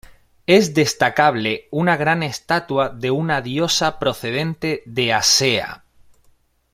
[0.47, 5.83] Es destacable una gran estatua de una diosa procedente de Asea.